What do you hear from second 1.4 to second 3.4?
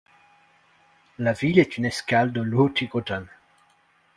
est une escale de l'Hurtigruten.